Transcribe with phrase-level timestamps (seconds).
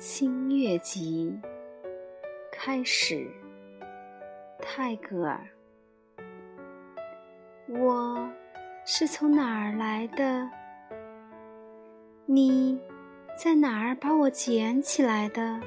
[0.00, 1.38] 新月集
[2.50, 3.30] 开始，
[4.58, 5.46] 泰戈尔。
[7.68, 8.26] 我
[8.86, 10.48] 是从哪儿来的？
[12.24, 12.80] 你
[13.38, 15.60] 在哪儿把我捡起来的？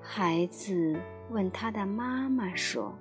[0.00, 0.96] 孩子
[1.30, 2.96] 问他的妈妈说：“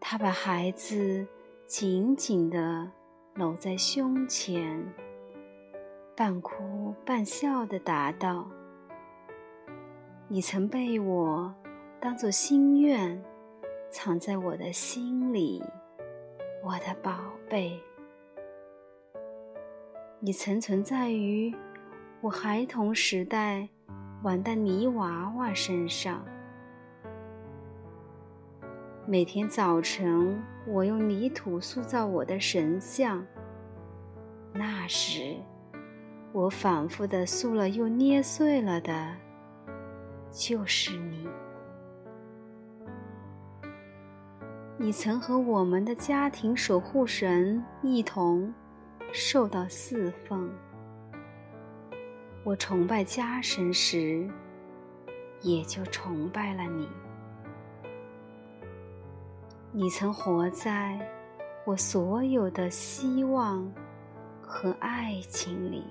[0.00, 1.24] 他把孩子
[1.64, 2.90] 紧紧地
[3.34, 4.84] 搂在胸前。”
[6.16, 8.48] 半哭半笑的答道
[10.28, 11.54] ：“你曾被我
[12.00, 13.22] 当作心愿，
[13.90, 15.62] 藏在我的心里，
[16.64, 17.12] 我的宝
[17.50, 17.78] 贝。
[20.18, 21.54] 你曾存在于
[22.22, 23.68] 我孩童时代
[24.22, 26.24] 玩的泥娃娃身上。
[29.06, 33.22] 每天早晨，我用泥土塑造我的神像。
[34.54, 35.36] 那时。”
[36.36, 39.16] 我反复的塑了又捏碎了的，
[40.30, 41.26] 就是你。
[44.76, 48.52] 你曾和我们的家庭守护神一同
[49.14, 50.52] 受到侍奉。
[52.44, 54.28] 我崇拜家神时，
[55.40, 56.86] 也就崇拜了你。
[59.72, 61.00] 你曾活在
[61.64, 63.66] 我所有的希望
[64.42, 65.82] 和爱情里。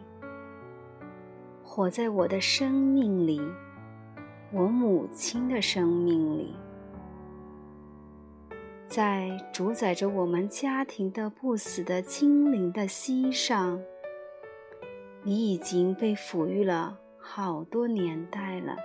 [1.76, 3.42] 活在我的生命里，
[4.54, 6.56] 我母亲的生命里，
[8.88, 13.78] 在主宰着我们家庭的不死的精灵的膝上，
[15.22, 18.78] 你已经被抚育了好多年代了。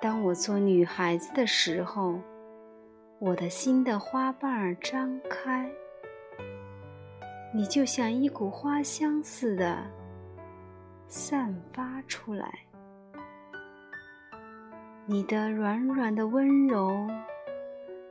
[0.00, 2.18] 当我做女孩子的时候，
[3.18, 5.70] 我的心的花瓣儿张开，
[7.52, 9.76] 你就像一股花香似的。
[11.14, 12.60] 散发出来，
[15.04, 17.06] 你的软软的温柔，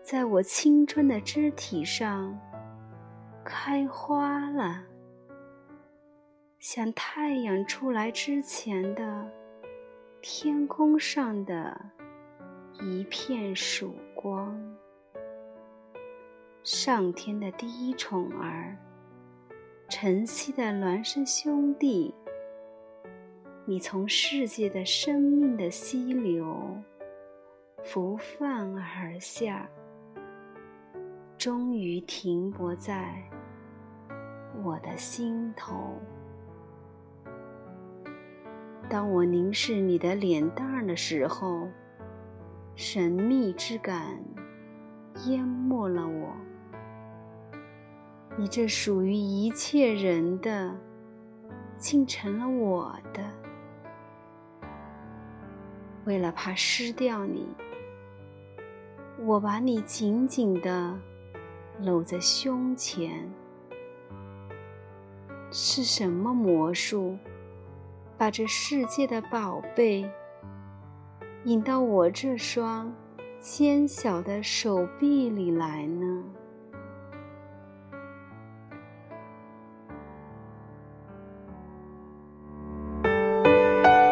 [0.04, 2.40] 在我青春的肢体上
[3.44, 4.84] 开花了，
[6.60, 9.28] 像太阳出来之前的
[10.22, 11.84] 天空上的
[12.80, 14.56] 一片曙光。
[16.64, 18.78] 上天的第一宠儿，
[19.90, 22.14] 晨曦的孪生兄弟。
[23.66, 26.76] 你从世界的生命的溪流
[27.84, 29.70] 浮泛而下，
[31.38, 33.24] 终于停泊在
[34.64, 35.96] 我的心头。
[38.90, 41.68] 当我凝视你的脸蛋儿的时候，
[42.76, 44.20] 神秘之感
[45.28, 46.36] 淹没了我。
[48.38, 50.76] 你这属于一切人的，
[51.78, 53.41] 竟成了我的。
[56.06, 57.48] 为了怕失掉你，
[59.20, 61.00] 我把你紧紧地
[61.80, 63.32] 搂在胸前。
[65.52, 67.18] 是什么魔术，
[68.18, 70.10] 把这世界的宝贝
[71.44, 72.92] 引到我这双
[73.40, 76.24] 纤小的手臂里来呢？